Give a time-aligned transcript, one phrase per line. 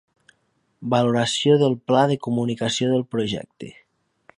[0.93, 3.75] Valoració del pla de comunicació del projecte.